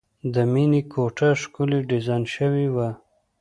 [0.33, 2.89] د مینې کوټه ښکلې ډیزاین شوې وه